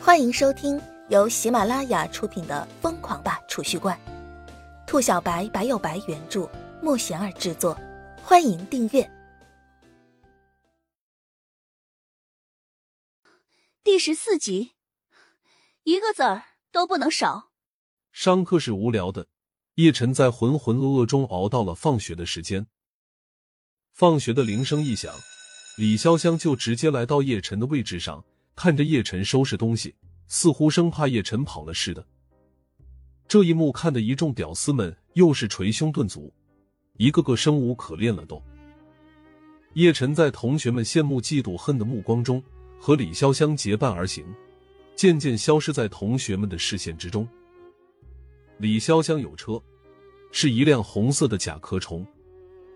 [0.00, 3.98] 欢迎收听由喜马拉雅出品的《疯狂吧储蓄罐》，
[4.86, 6.48] 兔小白白有白原著，
[6.80, 7.78] 莫贤儿制作。
[8.22, 9.10] 欢迎订阅
[13.82, 14.72] 第十四集，
[15.82, 17.50] 一个子儿都不能少。
[18.12, 19.26] 上课是无聊的，
[19.74, 22.66] 叶晨在浑浑噩噩中熬到了放学的时间。
[23.92, 25.12] 放学的铃声一响，
[25.76, 28.24] 李潇湘就直接来到叶晨的位置上。
[28.60, 29.94] 看着叶晨收拾东西，
[30.26, 32.04] 似乎生怕叶晨跑了似的。
[33.28, 36.34] 这一幕看得一众屌丝们又是捶胸顿足，
[36.96, 38.42] 一个个生无可恋了都。
[39.74, 42.42] 叶晨在同学们羡慕、嫉妒、恨的目光中，
[42.80, 44.26] 和李潇湘结伴而行，
[44.96, 47.28] 渐渐消失在同学们的视线之中。
[48.56, 49.62] 李潇湘有车，
[50.32, 52.04] 是一辆红色的甲壳虫。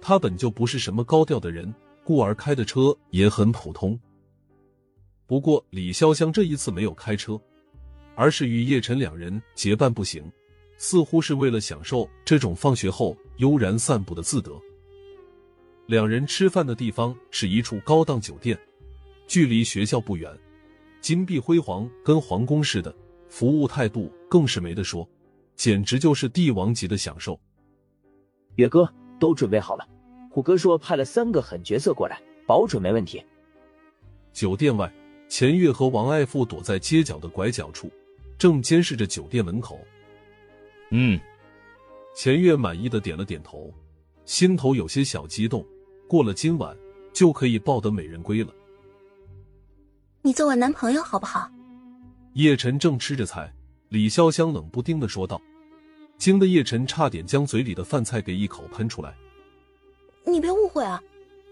[0.00, 1.74] 他本就不是什么高调的人，
[2.04, 3.98] 故而开的车也很普通。
[5.32, 7.40] 不过，李潇湘这一次没有开车，
[8.14, 10.30] 而是与叶晨两人结伴步行，
[10.76, 14.52] 似乎是为了享受这种放学后悠然散步的自得。
[15.86, 18.60] 两人吃饭的地方是一处高档酒店，
[19.26, 20.30] 距离学校不远，
[21.00, 22.94] 金碧辉煌，跟皇宫似的，
[23.30, 25.08] 服务态度更是没得说，
[25.56, 27.40] 简直就是帝王级的享受。
[28.56, 28.86] 月哥，
[29.18, 29.88] 都准备好了，
[30.30, 33.24] 虎哥说派了三个狠角色过来，保准没问题。
[34.34, 34.92] 酒店外。
[35.32, 37.90] 钱月和王爱富躲在街角的拐角处，
[38.36, 39.80] 正监视着酒店门口。
[40.90, 41.18] 嗯，
[42.14, 43.72] 钱月满意的点了点头，
[44.26, 45.66] 心头有些小激动。
[46.06, 46.76] 过了今晚，
[47.14, 48.52] 就可以抱得美人归了。
[50.20, 51.50] 你做我男朋友好不好？
[52.34, 53.50] 叶晨正吃着菜，
[53.88, 55.40] 李潇湘冷不丁的说道，
[56.18, 59.16] 惊得叶晨差点将嘴里的饭菜给一口喷出来。
[60.26, 61.02] 你别误会啊，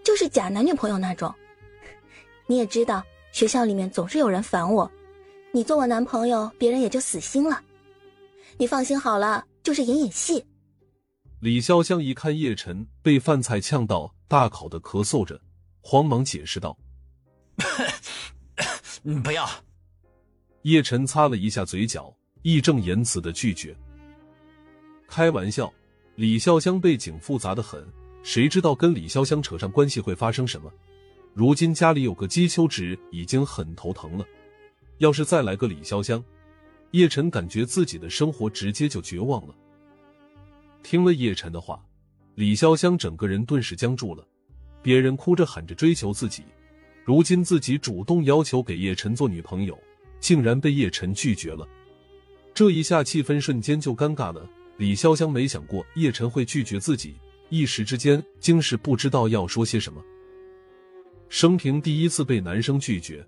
[0.03, 1.33] 就是假男女朋友那种。
[2.45, 3.03] 你也知道。
[3.31, 4.89] 学校里面总是有人烦我，
[5.51, 7.61] 你做我男朋友，别人也就死心了。
[8.57, 10.43] 你放心好了，就是演演戏。
[11.39, 15.39] 李潇湘一看叶晨被饭菜呛到，大口的咳嗽着，
[15.81, 16.77] 慌忙解释道
[19.23, 19.49] ：“不要。”
[20.63, 22.13] 叶晨擦了一下嘴角，
[22.43, 23.75] 义正言辞的拒绝。
[25.07, 25.73] 开玩笑，
[26.15, 27.83] 李潇湘背景复杂的很，
[28.21, 30.71] 谁知道跟李潇湘扯上关系会发生什么？
[31.33, 34.25] 如今家里有个姬秋芷，已经很头疼了。
[34.97, 36.21] 要是再来个李潇湘，
[36.91, 39.55] 叶晨感觉自己的生活直接就绝望了。
[40.83, 41.81] 听了叶晨的话，
[42.35, 44.27] 李潇湘整个人顿时僵住了。
[44.83, 46.43] 别人哭着喊着追求自己，
[47.05, 49.79] 如今自己主动要求给叶晨做女朋友，
[50.19, 51.67] 竟然被叶晨拒绝了。
[52.53, 54.45] 这一下气氛瞬间就尴尬了。
[54.77, 57.15] 李潇湘没想过叶晨会拒绝自己，
[57.49, 60.03] 一时之间竟是不知道要说些什么。
[61.31, 63.25] 生平第一次被男生拒绝，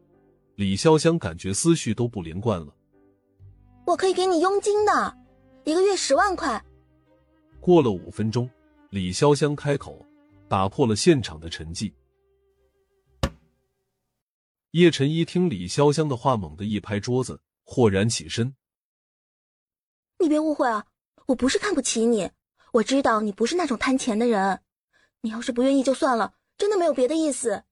[0.56, 2.76] 李潇湘感觉思绪都不连贯了。
[3.86, 5.18] 我可以给你佣金的，
[5.64, 6.62] 一个月十万块。
[7.62, 8.48] 过了五分钟，
[8.90, 10.06] 李潇湘开口，
[10.50, 11.94] 打破了现场的沉寂。
[14.72, 18.54] 叶晨一听李潇湘的话，猛地一拍桌子，豁然起身
[20.20, 20.86] ：“你别误会啊，
[21.28, 22.30] 我不是看不起你，
[22.74, 24.60] 我知道你不是那种贪钱的人。
[25.22, 27.64] 你要是不愿意就算了，真的没有别的意思。”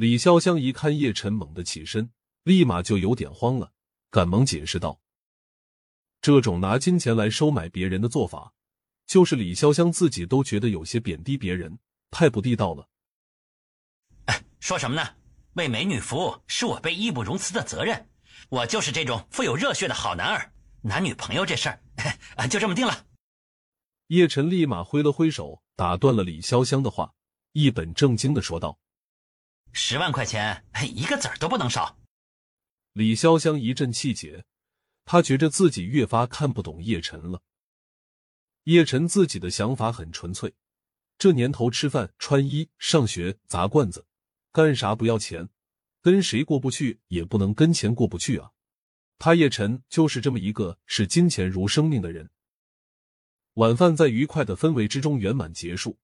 [0.00, 2.10] 李潇湘一看叶晨猛地起身，
[2.44, 3.70] 立马就有点慌了，
[4.10, 4.98] 赶忙解释道
[6.22, 8.54] ：“这种拿金钱来收买别人的做法，
[9.06, 11.78] 就是李潇湘自己都觉得有些贬低别人，
[12.10, 12.88] 太不地道了。”
[14.24, 15.06] 哎，说什么呢？
[15.52, 18.08] 为美女服务是我辈义不容辞的责任，
[18.48, 20.50] 我就是这种富有热血的好男儿。
[20.80, 21.78] 男女朋友这事儿，
[22.36, 23.04] 啊，就这么定了。
[24.06, 27.12] 叶晨立马挥了挥手，打断了李潇湘的话，
[27.52, 28.78] 一本正经的说道。
[29.72, 30.64] 十万块钱，
[30.94, 31.98] 一个子儿都不能少。
[32.92, 34.44] 李潇湘一阵气结，
[35.04, 37.42] 他觉着自己越发看不懂叶晨了。
[38.64, 40.54] 叶晨自己的想法很纯粹，
[41.16, 44.06] 这年头吃饭、穿衣、上学、砸罐子，
[44.52, 45.48] 干啥不要钱？
[46.02, 48.50] 跟谁过不去也不能跟钱过不去啊！
[49.18, 52.30] 他叶晨就是这么一个视金钱如生命的人。
[53.54, 55.98] 晚饭在愉快的氛围之中圆满结束。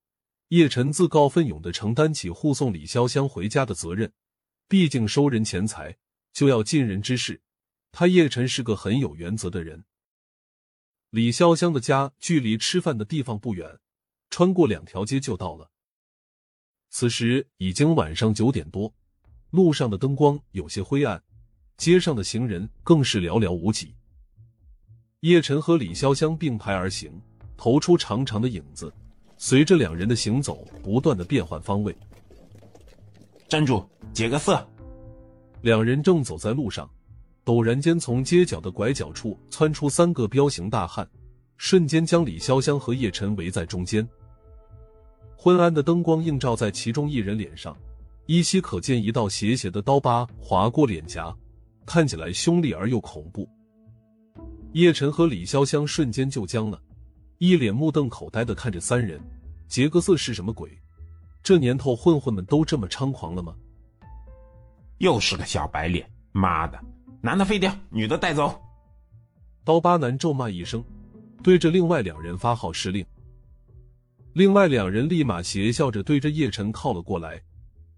[0.50, 4.12] 叶晨自告奋勇的承担起护送李潇湘回家的责任，
[4.68, 5.96] 毕竟收人钱财
[6.32, 7.42] 就要尽人之事，
[7.90, 9.84] 他叶晨是个很有原则的人。
[11.10, 13.80] 李潇湘的家距离吃饭的地方不远，
[14.30, 15.72] 穿过两条街就到了。
[16.90, 18.94] 此时已经晚上九点多，
[19.50, 21.24] 路上的灯光有些灰暗，
[21.76, 23.96] 街上的行人更是寥寥无几。
[25.20, 27.20] 叶晨和李潇湘并排而行，
[27.56, 28.94] 投出长长的影子。
[29.38, 31.94] 随着两人的行走，不断的变换方位。
[33.48, 34.66] 站住，解个色。
[35.62, 36.88] 两人正走在路上，
[37.44, 41.08] 陡然间从街角的拐角处窜出三个彪形大汉，
[41.56, 44.06] 瞬间将李潇湘和叶晨围在中间。
[45.36, 47.76] 昏暗的灯光映照在其中一人脸上，
[48.26, 51.34] 依稀可见一道斜斜的刀疤划过脸颊，
[51.84, 53.48] 看起来凶厉而又恐怖。
[54.72, 56.80] 叶晨和李潇湘瞬间就僵了，
[57.38, 59.20] 一脸目瞪口呆的看着三人。
[59.68, 60.70] 杰克瑟是什么鬼？
[61.42, 63.54] 这年头混混们都这么猖狂了吗？
[64.98, 66.08] 又是个小白脸！
[66.32, 66.78] 妈的，
[67.20, 68.60] 男的废掉，女的带走！
[69.64, 70.84] 刀疤男咒骂一声，
[71.42, 73.04] 对着另外两人发号施令。
[74.32, 77.42] 另外两人立马邪笑着对着叶晨靠了过来。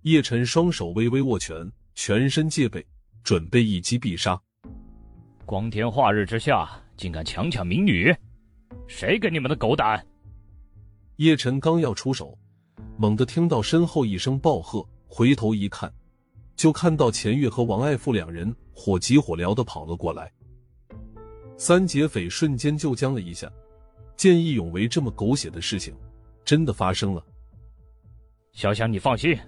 [0.02, 2.84] 叶晨双手微微握拳，全身戒备，
[3.22, 4.40] 准备一击必杀。
[5.44, 8.14] 光天化日之下，竟敢强抢民女，
[8.88, 10.04] 谁给你们的狗胆？
[11.16, 12.36] 叶晨刚要出手，
[12.96, 15.92] 猛地听到身后一声暴喝，回头一看，
[16.56, 20.32] 就看到钱月和王爱富两人火急火燎的跑了过来。
[21.58, 23.52] 三劫匪瞬间就僵了一下，
[24.16, 25.94] 见义勇为这么狗血的事情
[26.42, 27.22] 真的发生了。
[28.54, 29.38] 潇湘，你放心，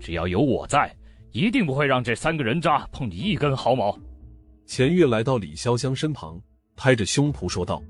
[0.00, 0.96] 只要有我在，
[1.32, 3.96] 一定不会让这三个人渣碰你一根毫毛。
[4.64, 6.40] 钱月来到李潇湘身旁，
[6.76, 7.82] 拍着胸脯说道，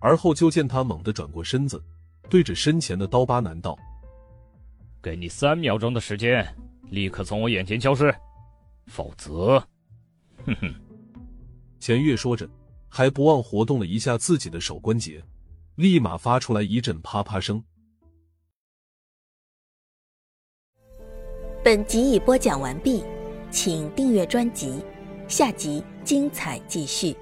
[0.00, 1.82] 而后就见他猛地转过身子。
[2.30, 3.78] 对着身前的刀疤男道
[5.02, 6.46] ：“给你三秒钟的时间，
[6.90, 8.14] 立刻从我眼前消失，
[8.86, 9.58] 否则……”
[10.44, 10.74] 哼哼。
[11.80, 12.46] 钱月说着，
[12.88, 15.22] 还不忘活动了一下自己的手关节，
[15.76, 17.62] 立马发出来一阵啪啪声。
[21.64, 23.04] 本集已播讲完毕，
[23.50, 24.82] 请订阅专辑，
[25.28, 27.16] 下集精彩继续。